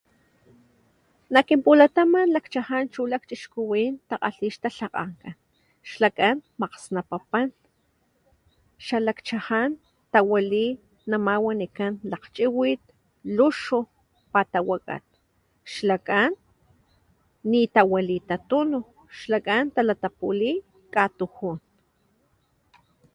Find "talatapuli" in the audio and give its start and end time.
19.75-20.51